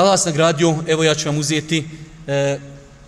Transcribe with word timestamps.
Allah 0.00 0.12
vas 0.12 0.24
nagradio, 0.24 0.78
evo 0.86 1.04
ja 1.04 1.14
ću 1.14 1.28
vam 1.28 1.38
uzeti 1.38 1.84
e, 2.26 2.58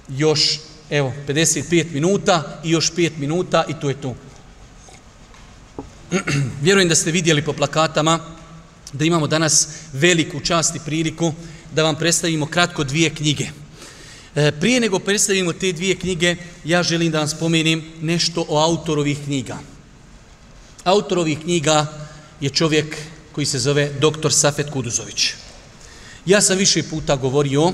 još 0.08 0.60
evo 0.90 1.12
55 1.28 1.92
minuta 1.92 2.60
i 2.64 2.70
još 2.70 2.92
5 2.92 3.10
minuta 3.16 3.64
i 3.68 3.74
to 3.80 3.88
je 3.88 4.00
to. 4.00 4.14
Vjerujem 6.62 6.88
da 6.88 6.94
ste 6.94 7.10
vidjeli 7.10 7.44
po 7.44 7.52
plakatama 7.52 8.18
da 8.92 9.04
imamo 9.04 9.26
danas 9.26 9.68
veliku 9.92 10.40
čast 10.40 10.76
i 10.76 10.80
priliku 10.84 11.32
da 11.74 11.82
vam 11.82 11.96
predstavimo 11.96 12.46
kratko 12.46 12.84
dvije 12.84 13.10
knjige. 13.10 13.46
E, 14.34 14.52
prije 14.60 14.80
nego 14.80 14.98
predstavimo 14.98 15.52
te 15.52 15.72
dvije 15.72 15.96
knjige, 15.98 16.36
ja 16.64 16.82
želim 16.82 17.12
da 17.12 17.18
vam 17.18 17.28
spomenim 17.28 17.84
nešto 18.00 18.44
o 18.48 18.58
autorovih 18.58 19.18
knjiga. 19.24 19.58
Autorovih 20.84 21.38
knjiga 21.40 21.86
je 22.40 22.50
čovjek 22.50 22.96
koji 23.32 23.46
se 23.46 23.58
zove 23.58 23.90
dr. 24.00 24.32
Safet 24.32 24.70
Kuduzović. 24.70 25.32
Ja 26.26 26.40
sam 26.40 26.58
više 26.58 26.82
puta 26.82 27.16
govorio, 27.16 27.72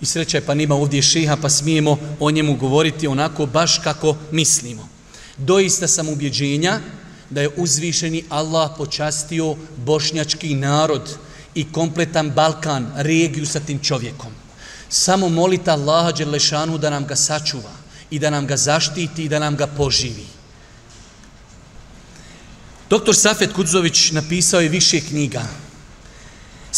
i 0.00 0.06
sreća 0.06 0.36
je 0.36 0.46
pa 0.46 0.54
nima 0.54 0.74
ovdje 0.74 1.02
šeha, 1.02 1.36
pa 1.36 1.48
smijemo 1.48 1.98
o 2.20 2.30
njemu 2.30 2.56
govoriti 2.56 3.06
onako 3.06 3.46
baš 3.46 3.78
kako 3.78 4.16
mislimo. 4.30 4.88
Doista 5.36 5.88
sam 5.88 6.08
ubjeđenja 6.08 6.80
da 7.30 7.40
je 7.40 7.50
uzvišeni 7.56 8.24
Allah 8.28 8.70
počastio 8.76 9.56
bošnjački 9.76 10.54
narod 10.54 11.16
i 11.54 11.72
kompletan 11.72 12.30
Balkan, 12.30 12.92
regiju 12.96 13.46
sa 13.46 13.60
tim 13.60 13.78
čovjekom. 13.78 14.32
Samo 14.88 15.28
molite 15.28 15.70
Allaha 15.70 16.12
Đerlešanu 16.12 16.78
da 16.78 16.90
nam 16.90 17.06
ga 17.06 17.16
sačuva 17.16 17.72
i 18.10 18.18
da 18.18 18.30
nam 18.30 18.46
ga 18.46 18.56
zaštiti 18.56 19.24
i 19.24 19.28
da 19.28 19.38
nam 19.38 19.56
ga 19.56 19.66
poživi. 19.66 20.26
Doktor 22.90 23.16
Safet 23.16 23.52
Kudzović 23.52 24.10
napisao 24.10 24.60
je 24.60 24.68
više 24.68 25.00
knjiga. 25.00 25.42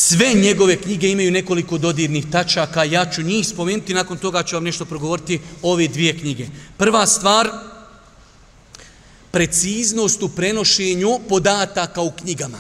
Sve 0.00 0.34
njegove 0.34 0.76
knjige 0.76 1.10
imaju 1.10 1.30
nekoliko 1.30 1.78
dodirnih 1.78 2.26
tačaka. 2.30 2.84
Ja 2.84 3.10
ću 3.10 3.22
njih 3.22 3.48
spomenuti, 3.48 3.94
nakon 3.94 4.18
toga 4.18 4.42
ću 4.42 4.56
vam 4.56 4.64
nešto 4.64 4.84
progovoriti 4.84 5.40
ove 5.62 5.88
dvije 5.88 6.18
knjige. 6.18 6.46
Prva 6.76 7.06
stvar, 7.06 7.48
preciznost 9.30 10.22
u 10.22 10.28
prenošenju 10.28 11.18
podataka 11.28 12.00
u 12.00 12.10
knjigama. 12.10 12.58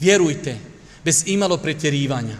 Vjerujte, 0.00 0.58
bez 1.04 1.22
imalo 1.26 1.56
pretjerivanja. 1.56 2.36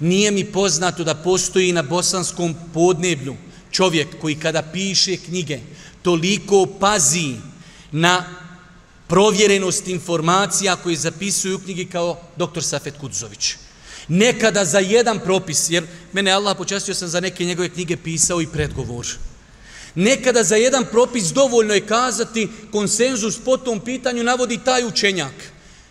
Nije 0.00 0.30
mi 0.30 0.44
poznato 0.44 1.04
da 1.04 1.14
postoji 1.14 1.72
na 1.72 1.82
bosanskom 1.82 2.54
podneblju 2.74 3.36
čovjek 3.70 4.20
koji 4.20 4.34
kada 4.34 4.62
piše 4.62 5.16
knjige 5.16 5.58
toliko 6.02 6.66
pazi 6.80 7.34
na 7.92 8.45
provjerenost 9.08 9.88
informacija 9.88 10.76
koje 10.76 10.96
zapisuju 10.96 11.56
u 11.56 11.60
knjigi 11.60 11.84
kao 11.84 12.20
dr. 12.36 12.62
Safet 12.62 12.94
Kudzović. 13.00 13.54
Nekada 14.08 14.64
za 14.64 14.78
jedan 14.78 15.20
propis, 15.24 15.70
jer 15.70 15.86
mene 16.12 16.30
Allah 16.30 16.56
počastio 16.56 16.94
sam 16.94 17.08
za 17.08 17.20
neke 17.20 17.44
njegove 17.44 17.68
knjige 17.68 17.96
pisao 17.96 18.40
i 18.40 18.46
predgovor. 18.46 19.06
Nekada 19.94 20.44
za 20.44 20.56
jedan 20.56 20.84
propis 20.90 21.24
dovoljno 21.24 21.74
je 21.74 21.86
kazati 21.86 22.48
konsenzus 22.72 23.38
po 23.44 23.56
tom 23.56 23.80
pitanju 23.80 24.24
navodi 24.24 24.58
taj 24.64 24.84
učenjak. 24.84 25.32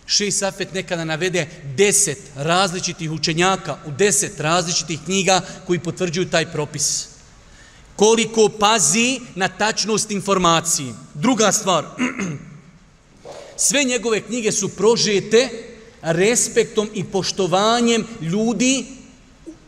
Šej 0.06 0.30
Safet 0.30 0.74
nekada 0.74 1.04
navede 1.04 1.46
deset 1.76 2.18
različitih 2.36 3.10
učenjaka 3.10 3.78
u 3.86 3.90
deset 3.90 4.40
različitih 4.40 5.00
knjiga 5.04 5.40
koji 5.66 5.78
potvrđuju 5.78 6.30
taj 6.30 6.52
propis. 6.52 7.08
Koliko 7.96 8.48
pazi 8.48 9.20
na 9.34 9.48
tačnost 9.48 10.10
informacije. 10.10 10.94
Druga 11.14 11.52
stvar, 11.52 11.84
Sve 13.56 13.84
njegove 13.84 14.20
knjige 14.20 14.52
su 14.52 14.68
prožete 14.68 15.48
respektom 16.02 16.88
i 16.94 17.04
poštovanjem 17.04 18.04
ljudi 18.20 18.84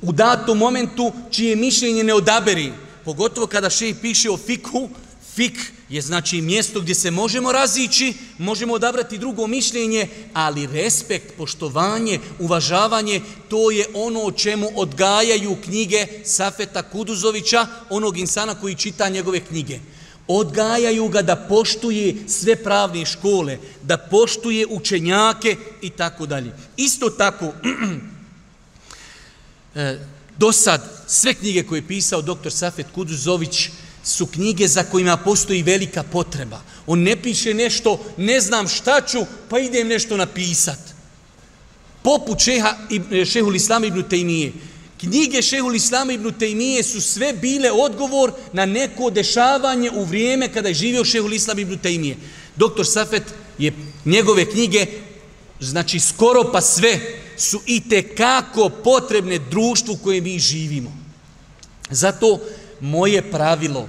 u 0.02 0.12
datom 0.12 0.58
momentu 0.58 1.12
čije 1.30 1.56
mišljenje 1.56 2.04
ne 2.04 2.14
odaberi. 2.14 2.72
Pogotovo 3.04 3.46
kada 3.46 3.70
šej 3.70 3.94
piše 3.94 4.30
o 4.30 4.36
fiku, 4.36 4.88
fik 5.34 5.72
je 5.88 6.02
znači 6.02 6.40
mjesto 6.40 6.80
gdje 6.80 6.94
se 6.94 7.10
možemo 7.10 7.52
razići, 7.52 8.14
možemo 8.38 8.74
odabrati 8.74 9.18
drugo 9.18 9.46
mišljenje, 9.46 10.08
ali 10.32 10.66
respekt, 10.66 11.36
poštovanje, 11.36 12.20
uvažavanje, 12.38 13.20
to 13.48 13.70
je 13.70 13.86
ono 13.94 14.20
o 14.20 14.32
čemu 14.32 14.70
odgajaju 14.74 15.56
knjige 15.64 16.06
Safeta 16.24 16.82
Kuduzovića, 16.82 17.66
onog 17.90 18.18
insana 18.18 18.60
koji 18.60 18.74
čita 18.74 19.08
njegove 19.08 19.40
knjige 19.40 19.78
odgajaju 20.28 21.08
ga 21.08 21.22
da 21.22 21.36
poštuje 21.36 22.14
sve 22.28 22.56
pravne 22.56 23.06
škole, 23.06 23.58
da 23.82 23.96
poštuje 23.96 24.66
učenjake 24.66 25.56
i 25.82 25.90
tako 25.90 26.26
dalje. 26.26 26.52
Isto 26.76 27.10
tako, 27.10 27.52
e, 29.74 29.98
do 30.38 30.52
sad, 30.52 31.04
sve 31.06 31.34
knjige 31.34 31.62
koje 31.62 31.78
je 31.78 31.88
pisao 31.88 32.22
dr. 32.22 32.50
Safet 32.50 32.86
Kuduzović 32.94 33.70
su 34.04 34.26
knjige 34.26 34.68
za 34.68 34.82
kojima 34.82 35.16
postoji 35.16 35.62
velika 35.62 36.02
potreba. 36.02 36.60
On 36.86 37.02
ne 37.02 37.22
piše 37.22 37.54
nešto, 37.54 38.04
ne 38.16 38.40
znam 38.40 38.68
šta 38.68 39.00
ću, 39.00 39.18
pa 39.48 39.58
idem 39.58 39.88
nešto 39.88 40.16
napisat. 40.16 40.78
Poput 42.02 42.40
šeha, 42.40 42.76
šehul 43.32 43.54
Islam 43.54 43.84
ibn 43.84 44.02
Tejmije, 44.02 44.52
Knjige 44.98 45.42
Šehul 45.42 45.74
Islama 45.74 46.12
ibn 46.12 46.32
Tejmije 46.38 46.82
su 46.82 47.00
sve 47.00 47.32
bile 47.32 47.72
odgovor 47.72 48.32
na 48.52 48.66
neko 48.66 49.10
dešavanje 49.10 49.90
u 49.90 50.04
vrijeme 50.04 50.52
kada 50.52 50.68
je 50.68 50.74
živio 50.74 51.04
Šehul 51.04 51.32
Islam 51.32 51.58
ibn 51.58 51.78
Tejmije. 51.78 52.16
Doktor 52.56 52.86
Safet 52.86 53.22
je 53.58 53.72
njegove 54.04 54.50
knjige, 54.50 54.86
znači 55.60 56.00
skoro 56.00 56.52
pa 56.52 56.60
sve, 56.60 57.00
su 57.36 57.60
i 57.66 57.88
te 57.88 58.14
kako 58.14 58.68
potrebne 58.68 59.38
društvu 59.38 59.98
koje 60.04 60.20
mi 60.20 60.38
živimo. 60.38 60.92
Zato 61.90 62.40
moje 62.80 63.30
pravilo 63.30 63.88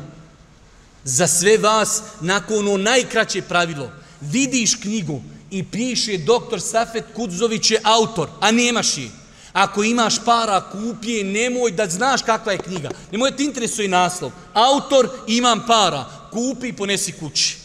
za 1.03 1.27
sve 1.27 1.57
vas, 1.57 2.01
nakon 2.21 2.57
ono 2.57 2.77
najkraće 2.77 3.41
pravilo, 3.41 3.91
vidiš 4.21 4.75
knjigu 4.75 5.21
i 5.51 5.63
piše 5.63 6.17
doktor 6.17 6.61
Safet 6.61 7.03
Kudzović 7.15 7.71
je 7.71 7.79
autor, 7.83 8.29
a 8.39 8.51
nemaš 8.51 8.97
je. 8.97 9.18
Ako 9.59 9.83
imaš 9.83 10.15
para, 10.25 10.61
kupi 10.71 11.11
je, 11.11 11.23
nemoj 11.23 11.71
da 11.71 11.89
znaš 11.89 12.21
kakva 12.21 12.51
je 12.51 12.57
knjiga. 12.57 12.89
Nemoj 13.11 13.31
da 13.31 13.37
ti 13.37 13.43
interesuje 13.43 13.87
naslov. 13.87 14.31
Autor, 14.53 15.09
imam 15.27 15.65
para, 15.67 16.05
kupi 16.31 16.67
i 16.67 16.73
ponesi 16.73 17.11
kući. 17.11 17.57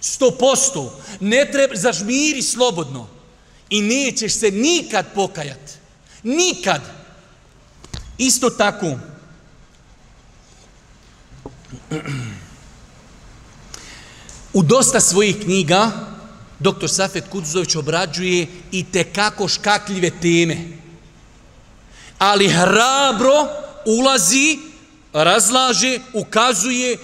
Sto 0.00 0.30
posto. 0.30 1.00
Ne 1.20 1.48
treba, 1.52 1.76
zažmiri 1.76 2.42
slobodno. 2.42 3.08
I 3.70 3.82
nećeš 3.82 4.34
se 4.34 4.50
nikad 4.50 5.06
pokajat. 5.14 5.78
Nikad. 6.22 6.82
Isto 8.18 8.50
tako. 8.50 8.98
U 14.52 14.62
dosta 14.62 15.00
svojih 15.00 15.36
knjiga 15.44 15.90
doktor 16.58 16.90
Safet 16.90 17.24
Kuduzović 17.30 17.76
obrađuje 17.76 18.46
i 18.72 18.84
te 18.92 19.04
kako 19.04 19.48
škakljive 19.48 20.10
teme 20.20 20.81
ali 22.22 22.48
hrabro 22.48 23.48
ulazi, 23.86 24.58
razlaže, 25.12 25.98
ukazuje 26.12 26.98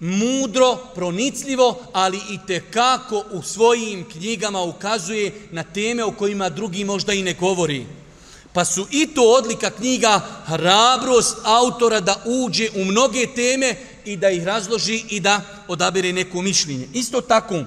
mudro, 0.00 0.76
pronicljivo, 0.94 1.80
ali 1.92 2.20
i 2.30 2.38
te 2.46 2.60
kako 2.70 3.24
u 3.30 3.42
svojim 3.42 4.04
knjigama 4.08 4.62
ukazuje 4.62 5.32
na 5.50 5.62
teme 5.62 6.04
o 6.04 6.12
kojima 6.12 6.48
drugi 6.48 6.84
možda 6.84 7.12
i 7.12 7.22
ne 7.22 7.34
govori. 7.34 7.86
Pa 8.52 8.64
su 8.64 8.86
i 8.90 9.06
to 9.06 9.22
odlika 9.22 9.70
knjiga 9.70 10.20
hrabrost 10.46 11.36
autora 11.44 12.00
da 12.00 12.22
uđe 12.24 12.68
u 12.74 12.84
mnoge 12.84 13.26
teme 13.34 13.76
i 14.04 14.16
da 14.16 14.30
ih 14.30 14.44
razloži 14.44 15.04
i 15.08 15.20
da 15.20 15.40
odabere 15.68 16.12
neko 16.12 16.42
mišljenje. 16.42 16.88
Isto 16.94 17.20
tako, 17.20 17.64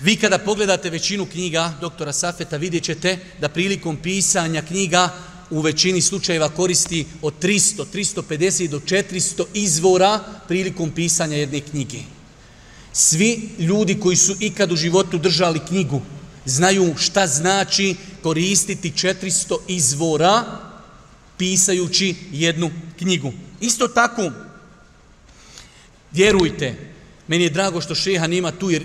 Vi 0.00 0.16
kada 0.16 0.38
pogledate 0.38 0.90
većinu 0.90 1.26
knjiga 1.26 1.74
doktora 1.80 2.12
Safeta, 2.12 2.56
vidjet 2.56 2.84
ćete 2.84 3.18
da 3.40 3.48
prilikom 3.48 3.96
pisanja 3.96 4.62
knjiga 4.62 5.14
u 5.50 5.60
većini 5.60 6.00
slučajeva 6.00 6.48
koristi 6.48 7.06
od 7.22 7.34
300, 7.42 7.84
350 7.92 8.68
do 8.68 8.80
400 8.80 9.44
izvora 9.54 10.20
prilikom 10.48 10.90
pisanja 10.90 11.36
jedne 11.36 11.60
knjige. 11.60 11.98
Svi 12.92 13.48
ljudi 13.58 14.00
koji 14.00 14.16
su 14.16 14.36
ikad 14.40 14.72
u 14.72 14.76
životu 14.76 15.18
držali 15.18 15.60
knjigu 15.68 16.02
znaju 16.44 16.94
šta 16.98 17.26
znači 17.26 17.94
koristiti 18.22 18.90
400 18.90 19.56
izvora 19.68 20.44
pisajući 21.36 22.14
jednu 22.32 22.70
knjigu. 22.98 23.32
Isto 23.60 23.88
tako, 23.88 24.32
vjerujte, 26.12 26.92
meni 27.28 27.44
je 27.44 27.50
drago 27.50 27.80
što 27.80 27.94
šeha 27.94 28.26
nema 28.26 28.52
tu 28.52 28.70
jer 28.70 28.84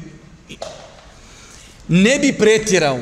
ne 1.87 2.19
bi 2.19 2.33
pretjerao. 2.33 2.99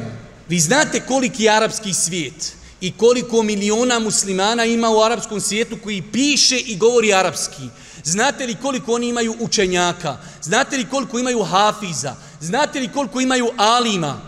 Vi 0.50 0.60
znate 0.60 1.00
koliki 1.00 1.44
je 1.44 1.50
arapski 1.50 1.94
svijet 1.94 2.54
i 2.82 2.92
koliko 2.92 3.44
miliona 3.44 4.00
muslimana 4.00 4.66
ima 4.66 4.90
u 4.90 5.02
arapskom 5.02 5.42
svijetu 5.42 5.78
koji 5.84 6.02
piše 6.02 6.60
i 6.60 6.78
govori 6.78 7.14
arapski. 7.14 7.70
Znate 8.04 8.46
li 8.46 8.56
koliko 8.62 8.94
oni 8.94 9.08
imaju 9.08 9.36
učenjaka? 9.40 10.18
Znate 10.42 10.78
li 10.78 10.90
koliko 10.90 11.20
imaju 11.20 11.44
hafiza? 11.44 12.16
Znate 12.40 12.80
li 12.80 12.88
koliko 12.88 13.22
imaju 13.22 13.50
alima? 13.58 14.22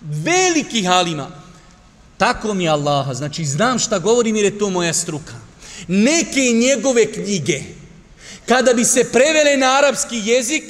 Velikih 0.00 0.90
alima. 0.90 1.30
Tako 2.16 2.54
mi 2.54 2.64
je 2.64 2.70
Allaha, 2.70 3.14
znači 3.14 3.44
znam 3.44 3.78
šta 3.78 3.98
govorim 3.98 4.36
jer 4.36 4.44
je 4.44 4.58
to 4.58 4.70
moja 4.70 4.92
struka. 4.92 5.34
Neke 5.88 6.40
njegove 6.40 7.12
knjige, 7.12 7.62
kada 8.46 8.72
bi 8.72 8.84
se 8.84 9.12
prevele 9.12 9.56
na 9.56 9.78
arapski 9.78 10.22
jezik, 10.24 10.64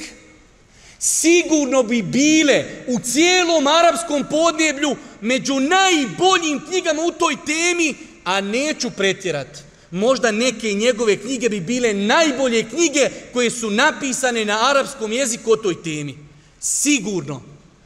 sigurno 0.99 1.83
bi 1.83 2.01
bile 2.01 2.65
u 2.87 2.99
cijelom 2.99 3.67
arapskom 3.67 4.25
podneblju 4.29 4.95
među 5.21 5.59
najboljim 5.59 6.61
knjigama 6.67 7.01
u 7.01 7.11
toj 7.11 7.35
temi, 7.45 7.95
a 8.23 8.41
neću 8.41 8.89
pretjerati. 8.89 9.59
Možda 9.91 10.31
neke 10.31 10.73
njegove 10.73 11.17
knjige 11.17 11.49
bi 11.49 11.59
bile 11.59 11.93
najbolje 11.93 12.69
knjige 12.69 13.09
koje 13.33 13.51
su 13.51 13.71
napisane 13.71 14.45
na 14.45 14.69
arapskom 14.69 15.11
jeziku 15.11 15.51
o 15.51 15.55
toj 15.55 15.83
temi. 15.83 16.17
Sigurno. 16.59 17.41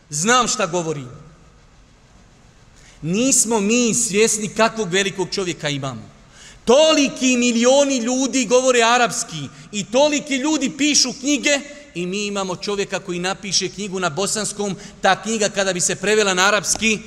Znam 0.09 0.47
šta 0.47 0.65
govorim. 0.65 1.09
Nismo 3.01 3.59
mi 3.59 3.93
svjesni 3.93 4.47
kakvog 4.47 4.89
velikog 4.89 5.27
čovjeka 5.31 5.69
imamo. 5.69 6.11
Toliki 6.65 7.37
milioni 7.37 7.97
ljudi 7.97 8.45
govore 8.45 8.81
arapski 8.83 9.47
i 9.71 9.85
toliki 9.85 10.35
ljudi 10.35 10.71
pišu 10.77 11.13
knjige 11.19 11.59
i 11.95 12.05
mi 12.05 12.25
imamo 12.25 12.55
čovjeka 12.55 12.99
koji 12.99 13.19
napiše 13.19 13.69
knjigu 13.69 13.99
na 13.99 14.09
bosanskom, 14.09 14.75
ta 15.01 15.21
knjiga 15.21 15.49
kada 15.49 15.73
bi 15.73 15.79
se 15.81 15.95
prevela 15.95 16.33
na 16.33 16.47
arapski, 16.47 16.99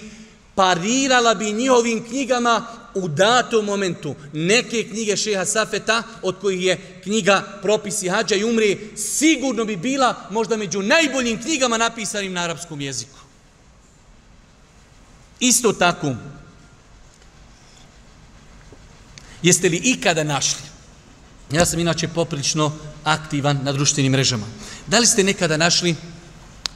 parirala 0.55 1.35
bi 1.35 1.53
njihovim 1.53 2.05
knjigama 2.09 2.67
u 2.95 3.09
datom 3.09 3.65
momentu. 3.65 4.15
Neke 4.33 4.89
knjige 4.89 5.17
šeha 5.17 5.45
Safeta, 5.45 6.03
od 6.23 6.41
kojih 6.41 6.63
je 6.63 7.01
knjiga 7.03 7.59
Propisi 7.63 8.09
hađa 8.09 8.35
i 8.35 8.45
umre, 8.45 8.77
sigurno 8.97 9.65
bi 9.65 9.77
bila 9.77 10.15
možda 10.31 10.57
među 10.57 10.83
najboljim 10.83 11.43
knjigama 11.43 11.77
napisanim 11.77 12.33
na 12.33 12.41
arapskom 12.41 12.81
jeziku. 12.81 13.19
Isto 15.41 15.73
tako, 15.73 16.15
jeste 19.43 19.69
li 19.69 19.81
ikada 19.85 20.25
našli? 20.25 20.63
Ja 21.53 21.67
sam 21.67 21.79
inače 21.79 22.09
poprilično 22.09 22.73
aktivan 23.05 23.61
na 23.63 23.73
društvenim 23.73 24.13
mrežama. 24.13 24.47
Da 24.87 24.99
li 24.99 25.07
ste 25.07 25.25
nekada 25.25 25.57
našli 25.57 25.95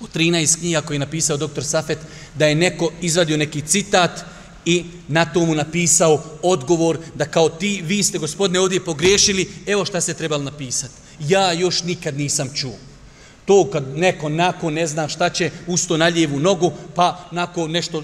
u 0.01 0.07
13 0.07 0.59
knjiga 0.59 0.81
koje 0.81 0.95
je 0.95 0.99
napisao 0.99 1.37
dr. 1.37 1.65
Safet 1.65 1.99
da 2.35 2.47
je 2.47 2.55
neko 2.55 2.93
izvadio 3.01 3.37
neki 3.37 3.61
citat 3.61 4.25
i 4.65 4.85
na 5.09 5.25
tomu 5.25 5.55
napisao 5.55 6.23
odgovor 6.43 6.99
da 7.15 7.25
kao 7.25 7.49
ti, 7.49 7.83
vi 7.85 8.03
ste 8.03 8.19
gospodine 8.19 8.61
ovdje 8.61 8.85
pogriješili, 8.85 9.49
evo 9.67 9.85
šta 9.85 10.01
se 10.01 10.15
trebalo 10.15 10.43
napisati. 10.43 10.95
Ja 11.21 11.53
još 11.53 11.83
nikad 11.83 12.17
nisam 12.17 12.51
čuo. 12.55 12.77
To 13.45 13.71
kad 13.73 13.97
neko 13.97 14.29
nako 14.29 14.71
ne 14.71 14.87
zna 14.87 15.09
šta 15.09 15.31
će 15.31 15.51
usto 15.67 15.97
na 15.97 16.07
lijevu 16.07 16.41
nogu, 16.41 16.73
pa 16.95 17.29
nako 17.31 17.69
nešto 17.69 18.03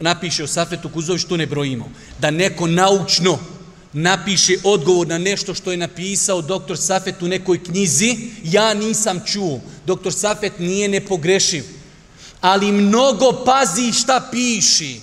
napiše 0.00 0.44
o 0.44 0.46
Safetu 0.46 0.88
Kuzović, 0.88 1.24
to 1.24 1.36
ne 1.36 1.46
brojimo. 1.46 1.90
Da 2.18 2.30
neko 2.30 2.66
naučno 2.66 3.38
napiše 3.92 4.56
odgovor 4.64 5.06
na 5.06 5.18
nešto 5.18 5.54
što 5.54 5.70
je 5.70 5.76
napisao 5.76 6.42
doktor 6.42 6.78
Safet 6.78 7.22
u 7.22 7.28
nekoj 7.28 7.64
knjizi, 7.64 8.16
ja 8.44 8.74
nisam 8.74 9.20
čuo. 9.26 9.60
Doktor 9.86 10.12
Safet 10.12 10.58
nije 10.58 10.88
nepogrešiv, 10.88 11.64
ali 12.40 12.72
mnogo 12.72 13.44
pazi 13.44 13.92
šta 13.92 14.28
piši. 14.30 15.00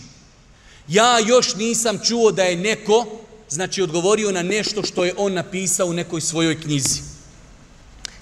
Ja 0.88 1.20
još 1.20 1.56
nisam 1.56 2.00
čuo 2.04 2.32
da 2.32 2.44
je 2.44 2.58
neko, 2.58 3.06
znači, 3.50 3.82
odgovorio 3.82 4.32
na 4.32 4.42
nešto 4.42 4.84
što 4.84 5.06
je 5.06 5.14
on 5.18 5.34
napisao 5.34 5.88
u 5.88 5.94
nekoj 5.94 6.22
svojoj 6.22 6.62
knjizi. 6.62 7.02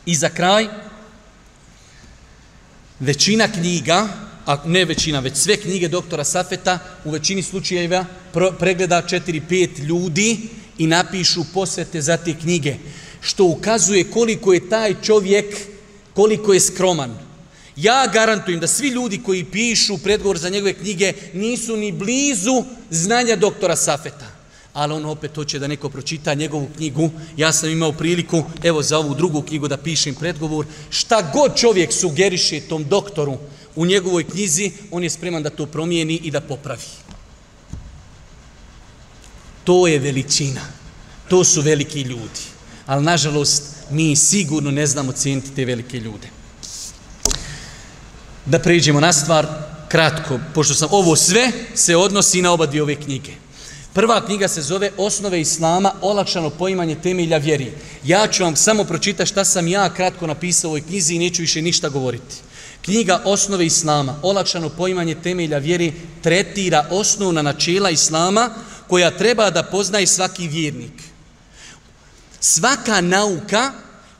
I 0.06 0.16
za 0.16 0.30
kraj, 0.30 0.68
većina 3.00 3.48
knjiga, 3.48 4.08
a 4.52 4.58
ne 4.66 4.86
većina, 4.86 5.20
već 5.20 5.38
sve 5.38 5.58
knjige 5.58 5.88
doktora 5.88 6.24
Safeta 6.24 6.80
u 7.06 7.12
većini 7.12 7.44
slučajeva 7.44 8.06
pregleda 8.60 9.02
4-5 9.10 9.80
ljudi 9.80 10.38
i 10.78 10.88
napišu 10.88 11.44
posvete 11.54 12.02
za 12.02 12.18
te 12.18 12.34
knjige, 12.34 12.76
što 13.22 13.46
ukazuje 13.46 14.04
koliko 14.04 14.54
je 14.54 14.70
taj 14.70 14.96
čovjek, 15.04 15.46
koliko 16.14 16.54
je 16.54 16.60
skroman. 16.60 17.18
Ja 17.76 18.08
garantujem 18.14 18.60
da 18.60 18.68
svi 18.68 18.88
ljudi 18.88 19.22
koji 19.24 19.44
pišu 19.44 19.98
predgovor 19.98 20.38
za 20.38 20.50
njegove 20.50 20.74
knjige 20.74 21.14
nisu 21.34 21.78
ni 21.78 21.92
blizu 21.92 22.64
znanja 22.90 23.36
doktora 23.36 23.76
Safeta. 23.76 24.32
Ali 24.74 24.94
on 24.94 25.06
opet 25.06 25.36
hoće 25.36 25.60
da 25.60 25.68
neko 25.68 25.90
pročita 25.90 26.34
njegovu 26.34 26.68
knjigu. 26.78 27.10
Ja 27.38 27.52
sam 27.52 27.70
imao 27.70 27.92
priliku, 27.92 28.44
evo 28.64 28.84
za 28.84 28.98
ovu 28.98 29.16
drugu 29.16 29.42
knjigu 29.42 29.68
da 29.68 29.78
pišem 29.78 30.16
predgovor. 30.16 30.66
Šta 30.90 31.32
god 31.34 31.56
čovjek 31.56 31.94
sugeriše 31.94 32.60
tom 32.60 32.84
doktoru 32.84 33.38
u 33.76 33.86
njegovoj 33.86 34.24
knjizi, 34.24 34.72
on 34.92 35.04
je 35.04 35.10
spreman 35.10 35.44
da 35.44 35.50
to 35.50 35.66
promijeni 35.66 36.16
i 36.24 36.32
da 36.32 36.42
popravi. 36.42 36.88
To 39.64 39.88
je 39.88 40.00
veličina. 40.00 40.62
To 41.30 41.44
su 41.44 41.62
veliki 41.62 42.02
ljudi. 42.02 42.42
Ali, 42.86 43.04
nažalost, 43.04 43.64
mi 43.90 44.16
sigurno 44.16 44.72
ne 44.72 44.88
znamo 44.88 45.12
cijeniti 45.12 45.56
te 45.56 45.66
velike 45.66 46.00
ljude. 46.00 46.28
Da 48.46 48.60
pređemo 48.60 49.00
na 49.00 49.14
stvar, 49.14 49.48
kratko, 49.88 50.40
pošto 50.54 50.74
sam 50.74 50.90
ovo 50.92 51.16
sve 51.16 51.52
se 51.76 51.96
odnosi 51.96 52.42
na 52.42 52.52
oba 52.52 52.66
dvije 52.66 52.84
ove 52.84 52.96
knjige. 52.96 53.32
Prva 53.94 54.26
knjiga 54.26 54.48
se 54.48 54.62
zove 54.62 54.92
Osnove 54.98 55.42
Islama, 55.42 55.94
olakšano 56.02 56.50
poimanje 56.50 56.96
temelja 56.96 57.38
vjeri. 57.38 57.72
Ja 58.04 58.28
ću 58.28 58.44
vam 58.44 58.56
samo 58.56 58.84
pročitati 58.84 59.30
šta 59.30 59.46
sam 59.46 59.68
ja 59.68 59.94
kratko 59.94 60.28
napisao 60.28 60.68
u 60.68 60.72
ovoj 60.72 60.82
knjizi 60.82 61.16
i 61.16 61.20
neću 61.20 61.42
više 61.42 61.62
ništa 61.62 61.90
govoriti. 61.90 62.36
Knjiga 62.82 63.22
Osnove 63.26 63.66
Islama, 63.66 64.20
olakšano 64.22 64.70
poimanje 64.70 65.16
temelja 65.16 65.58
vjeri, 65.58 65.94
tretira 66.24 66.88
osnovna 66.90 67.42
načela 67.42 67.90
Islama 67.90 68.50
koja 68.88 69.18
treba 69.18 69.50
da 69.50 69.64
poznaje 69.64 70.08
svaki 70.08 70.48
vjernik. 70.48 70.94
Svaka 72.40 73.02
nauka 73.02 73.72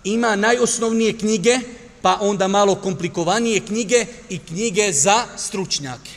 ima 0.04 0.36
najosnovnije 0.36 1.18
knjige, 1.18 1.60
pa 2.02 2.18
onda 2.22 2.48
malo 2.48 2.76
komplikovanije 2.76 3.60
knjige 3.60 4.06
i 4.30 4.40
knjige 4.40 4.94
za 4.94 5.26
stručnjake. 5.38 6.12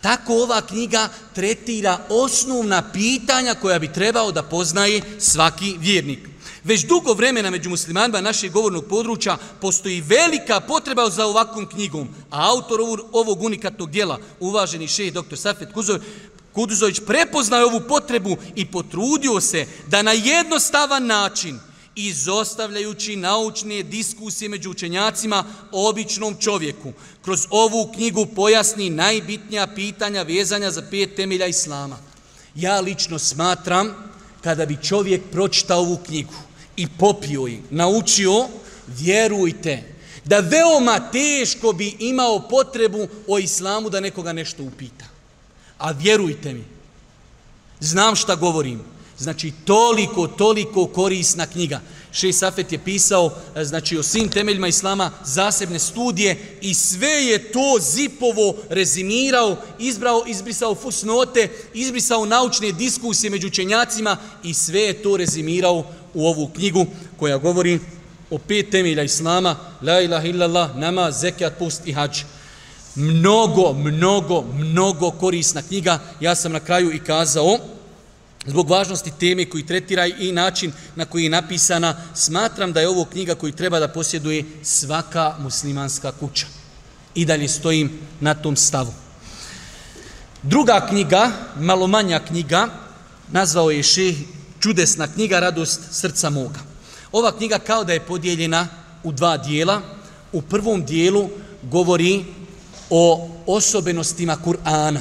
Tako 0.00 0.34
ova 0.42 0.60
knjiga 0.60 1.08
tretira 1.34 1.98
osnovna 2.08 2.92
pitanja 2.92 3.54
koja 3.54 3.78
bi 3.78 3.92
trebao 3.92 4.32
da 4.32 4.42
poznaje 4.42 5.02
svaki 5.18 5.76
vjernik. 5.78 6.28
Već 6.66 6.86
dugo 6.86 7.12
vremena 7.12 7.50
među 7.50 7.70
muslimanima 7.70 8.20
našeg 8.20 8.52
govornog 8.52 8.84
područja 8.84 9.36
postoji 9.60 10.00
velika 10.00 10.60
potreba 10.60 11.10
za 11.10 11.26
ovakvom 11.26 11.66
knjigom, 11.66 12.08
a 12.30 12.50
autor 12.50 12.80
ovog 13.12 13.42
unikatnog 13.42 13.90
dijela, 13.90 14.18
uvaženi 14.40 14.88
šeh 14.88 15.12
dr. 15.12 15.36
Safet 15.36 15.72
Kuzor, 15.72 16.00
Kuduzović 16.52 17.00
prepoznao 17.06 17.66
ovu 17.66 17.80
potrebu 17.88 18.36
i 18.54 18.66
potrudio 18.66 19.40
se 19.40 19.66
da 19.86 20.02
na 20.02 20.12
jednostavan 20.12 21.06
način, 21.06 21.58
izostavljajući 21.94 23.16
naučne 23.16 23.82
diskusije 23.82 24.48
među 24.48 24.70
učenjacima 24.70 25.44
običnom 25.72 26.36
čovjeku, 26.40 26.92
kroz 27.22 27.46
ovu 27.50 27.92
knjigu 27.94 28.26
pojasni 28.26 28.90
najbitnija 28.90 29.66
pitanja 29.66 30.22
vezanja 30.22 30.70
za 30.70 30.82
pet 30.90 31.14
temelja 31.14 31.46
Islama. 31.46 31.98
Ja 32.54 32.80
lično 32.80 33.18
smatram, 33.18 33.94
kada 34.42 34.66
bi 34.66 34.78
čovjek 34.82 35.22
pročitao 35.32 35.78
ovu 35.78 35.98
knjigu 36.06 36.45
i 36.76 36.86
popio 36.98 37.46
je, 37.46 37.62
naučio, 37.70 38.46
vjerujte, 38.86 39.82
da 40.24 40.38
veoma 40.40 41.10
teško 41.12 41.72
bi 41.72 41.96
imao 41.98 42.48
potrebu 42.48 43.08
o 43.26 43.38
Islamu 43.38 43.90
da 43.90 44.00
nekoga 44.00 44.32
nešto 44.32 44.62
upita. 44.62 45.04
A 45.78 45.90
vjerujte 45.90 46.54
mi, 46.54 46.64
znam 47.80 48.16
šta 48.16 48.34
govorim. 48.34 48.80
Znači, 49.18 49.52
toliko, 49.64 50.26
toliko 50.26 50.86
korisna 50.86 51.46
knjiga. 51.46 51.80
Šej 52.12 52.32
Safet 52.32 52.72
je 52.72 52.78
pisao 52.78 53.30
e, 53.56 53.64
znači, 53.64 53.98
o 53.98 54.02
svim 54.02 54.28
temeljima 54.28 54.68
Islama 54.68 55.10
zasebne 55.24 55.78
studije 55.78 56.58
i 56.60 56.74
sve 56.74 57.08
je 57.08 57.52
to 57.52 57.78
zipovo 57.80 58.56
rezimirao, 58.68 59.56
izbrao, 59.78 60.24
izbrisao 60.26 60.74
fusnote, 60.74 61.48
izbrisao 61.74 62.26
naučne 62.26 62.72
diskusije 62.72 63.30
među 63.30 63.46
učenjacima 63.46 64.16
i 64.42 64.54
sve 64.54 64.80
je 64.80 65.02
to 65.02 65.16
rezimirao 65.16 65.84
u 66.16 66.26
ovu 66.26 66.48
knjigu 66.48 66.86
koja 67.16 67.38
govori 67.38 67.80
o 68.30 68.38
pet 68.38 68.70
temelja 68.70 69.02
Islama, 69.02 69.56
la 69.82 70.00
ilaha 70.00 70.26
illallah, 70.26 70.76
nama, 70.76 71.10
zekat, 71.10 71.58
pust 71.58 71.86
i 71.86 71.92
hađ 71.92 72.24
mnogo, 72.94 73.72
mnogo, 73.72 74.42
mnogo 74.42 75.10
korisna 75.10 75.62
knjiga. 75.62 75.98
Ja 76.20 76.34
sam 76.34 76.52
na 76.52 76.60
kraju 76.60 76.92
i 76.92 76.98
kazao, 76.98 77.58
zbog 78.46 78.70
važnosti 78.70 79.12
teme 79.20 79.44
koji 79.44 79.66
tretira 79.66 80.06
i 80.06 80.32
način 80.32 80.72
na 80.96 81.04
koji 81.04 81.24
je 81.24 81.30
napisana, 81.30 81.96
smatram 82.14 82.72
da 82.72 82.80
je 82.80 82.88
ovo 82.88 83.04
knjiga 83.04 83.34
koju 83.34 83.52
treba 83.52 83.80
da 83.80 83.88
posjeduje 83.88 84.44
svaka 84.62 85.34
muslimanska 85.38 86.12
kuća. 86.12 86.46
I 87.14 87.24
dalje 87.24 87.48
stojim 87.48 87.98
na 88.20 88.34
tom 88.34 88.56
stavu. 88.56 88.92
Druga 90.42 90.86
knjiga, 90.88 91.30
malo 91.58 91.86
manja 91.86 92.20
knjiga, 92.20 92.68
nazvao 93.32 93.70
je 93.70 93.82
še 93.82 94.14
čudesna 94.66 95.06
knjiga 95.06 95.40
Radost 95.40 95.80
srca 95.92 96.30
moga. 96.30 96.58
Ova 97.12 97.36
knjiga 97.36 97.58
kao 97.58 97.84
da 97.84 97.92
je 97.92 98.06
podijeljena 98.06 98.68
u 99.04 99.12
dva 99.12 99.36
dijela. 99.36 99.80
U 100.32 100.42
prvom 100.42 100.84
dijelu 100.84 101.28
govori 101.62 102.24
o 102.90 103.28
osobenostima 103.46 104.36
Kur'ana. 104.44 105.00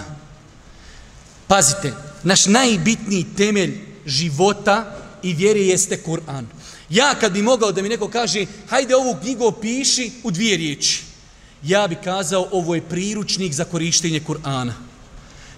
Pazite, 1.47 1.93
naš 2.23 2.45
najbitniji 2.45 3.25
temelj 3.37 3.79
života 4.05 4.97
i 5.23 5.33
vjere 5.33 5.59
jeste 5.59 5.97
Kur'an. 6.05 6.45
Ja 6.89 7.15
kad 7.19 7.31
bi 7.31 7.41
mogao 7.41 7.71
da 7.71 7.81
mi 7.81 7.89
neko 7.89 8.07
kaže, 8.07 8.45
hajde 8.69 8.95
ovu 8.95 9.15
knjigu 9.21 9.45
opiši 9.45 10.11
u 10.23 10.31
dvije 10.31 10.57
riječi. 10.57 11.03
Ja 11.63 11.87
bi 11.87 11.95
kazao, 12.03 12.47
ovo 12.51 12.75
je 12.75 12.89
priručnik 12.89 13.53
za 13.53 13.63
korištenje 13.63 14.21
Kur'ana. 14.27 14.73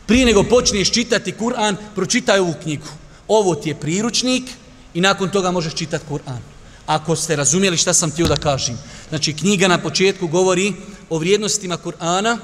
Prije 0.06 0.26
nego 0.26 0.44
počneš 0.44 0.92
čitati 0.92 1.34
Kur'an, 1.40 1.76
pročitaj 1.96 2.40
ovu 2.40 2.54
knjigu. 2.64 2.88
Ovo 3.28 3.56
ti 3.56 3.70
je 3.70 3.80
priručnik 3.80 4.44
i 4.94 5.02
nakon 5.02 5.30
toga 5.30 5.52
možeš 5.52 5.74
čitati 5.74 6.06
Kur'an. 6.10 6.40
Ako 6.86 7.16
ste 7.16 7.36
razumjeli 7.36 7.78
šta 7.78 7.94
sam 7.94 8.12
htio 8.12 8.28
da 8.28 8.36
kažem. 8.36 8.80
Znači, 9.10 9.34
knjiga 9.34 9.68
na 9.68 9.78
početku 9.78 10.28
govori 10.28 10.74
o 11.10 11.18
vrijednostima 11.18 11.78
Kur'ana 11.78 12.38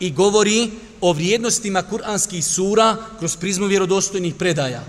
i 0.00 0.10
govori 0.10 0.70
o 1.00 1.12
vrijednostima 1.12 1.82
kur'anskih 1.90 2.42
sura 2.42 2.96
kroz 3.18 3.36
prizmu 3.36 3.66
vjerodostojnih 3.66 4.34
predaja. 4.34 4.84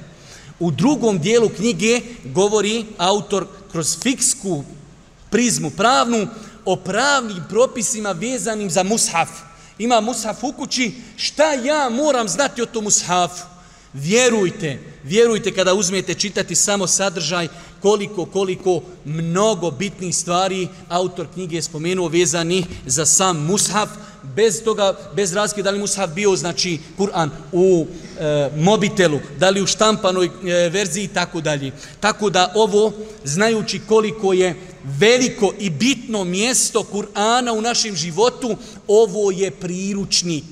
U 0.59 0.71
drugom 0.71 1.19
dijelu 1.19 1.49
knjige 1.49 2.01
govori 2.25 2.85
autor 2.97 3.47
kroz 3.71 3.97
fiksku 3.99 4.63
prizmu 5.29 5.69
pravnu 5.69 6.27
o 6.65 6.75
pravnim 6.75 7.43
propisima 7.49 8.11
vezanim 8.11 8.69
za 8.69 8.83
mushaf. 8.83 9.29
Ima 9.77 10.01
mushaf 10.01 10.43
u 10.43 10.51
kući, 10.51 10.91
šta 11.15 11.53
ja 11.53 11.89
moram 11.89 12.27
znati 12.27 12.61
o 12.61 12.65
tom 12.65 12.83
mushafu? 12.83 13.45
Vjerujte, 13.93 14.79
vjerujte 15.07 15.51
kada 15.51 15.73
uzmete 15.73 16.13
čitati 16.13 16.55
samo 16.55 16.87
sadržaj 16.87 17.47
koliko, 17.81 18.25
koliko 18.25 18.81
mnogo 19.05 19.71
bitnih 19.71 20.15
stvari 20.15 20.67
autor 20.89 21.27
knjige 21.33 21.55
je 21.55 21.61
spomenuo 21.61 22.07
vezani 22.07 22.65
za 22.85 23.05
sam 23.05 23.45
mushaf, 23.45 23.89
bez 24.35 24.63
toga, 24.63 24.97
bez 25.15 25.33
razlike 25.33 25.63
da 25.63 25.71
li 25.71 25.79
mushaf 25.79 26.09
bio, 26.09 26.35
znači 26.35 26.79
Kur'an 26.97 27.29
u 27.51 27.85
e, 28.19 28.49
mobitelu, 28.57 29.19
da 29.39 29.49
li 29.49 29.61
u 29.61 29.67
štampanoj 29.67 30.25
e, 30.25 30.69
verziji 30.69 31.03
i 31.03 31.13
tako 31.13 31.41
dalje. 31.41 31.71
Tako 31.99 32.29
da 32.29 32.51
ovo, 32.55 32.91
znajući 33.23 33.81
koliko 33.87 34.33
je 34.33 34.55
veliko 34.83 35.53
i 35.59 35.69
bitno 35.69 36.23
mjesto 36.23 36.85
Kur'ana 36.93 37.51
u 37.51 37.61
našem 37.61 37.95
životu, 37.95 38.57
ovo 38.87 39.31
je 39.31 39.51
priručnik. 39.51 40.45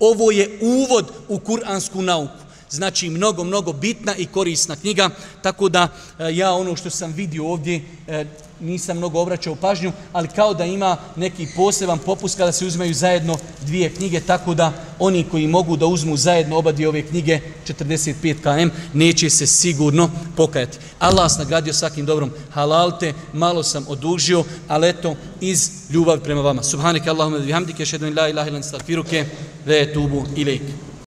Ovo 0.00 0.30
je 0.30 0.58
uvod 0.62 1.12
u 1.28 1.38
kuransku 1.38 2.02
nauku 2.02 2.44
znači 2.70 3.10
mnogo, 3.10 3.44
mnogo 3.44 3.72
bitna 3.72 4.16
i 4.16 4.26
korisna 4.26 4.76
knjiga, 4.76 5.10
tako 5.42 5.68
da 5.68 5.88
e, 6.18 6.36
ja 6.36 6.52
ono 6.52 6.76
što 6.76 6.90
sam 6.90 7.12
vidio 7.12 7.46
ovdje 7.46 7.82
e, 8.08 8.24
nisam 8.60 8.96
mnogo 8.96 9.20
obraćao 9.20 9.54
pažnju, 9.54 9.92
ali 10.12 10.28
kao 10.28 10.54
da 10.54 10.64
ima 10.64 10.96
neki 11.16 11.48
poseban 11.56 11.98
popust 11.98 12.36
kada 12.36 12.52
se 12.52 12.66
uzmeju 12.66 12.94
zajedno 12.94 13.36
dvije 13.66 13.90
knjige, 13.90 14.20
tako 14.20 14.54
da 14.54 14.72
oni 14.98 15.24
koji 15.30 15.46
mogu 15.46 15.76
da 15.76 15.86
uzmu 15.86 16.16
zajedno 16.16 16.56
oba 16.56 16.72
dvije 16.72 16.88
ove 16.88 17.02
knjige, 17.02 17.40
45 17.66 18.34
km, 18.42 18.76
neće 18.98 19.30
se 19.30 19.46
sigurno 19.46 20.10
pokajati. 20.36 20.78
Allah 20.98 21.22
vas 21.22 21.38
nagradio 21.38 21.72
svakim 21.72 22.06
dobrom 22.06 22.30
halalte, 22.50 23.12
malo 23.32 23.62
sam 23.62 23.84
odužio, 23.88 24.44
ali 24.68 24.88
eto, 24.88 25.16
iz 25.40 25.70
ljubavi 25.90 26.20
prema 26.20 26.40
vama. 26.40 26.62
Subhanike 26.62 27.10
Allahumma 27.10 27.38
bihamdike, 27.38 27.86
šedun 27.86 28.16
la 28.16 28.28
ilaha 28.28 28.48
ilan 28.48 28.62
stakfiruke, 28.62 29.26
ve 29.66 29.92
tubu 29.92 30.24
ilaik. 30.36 30.62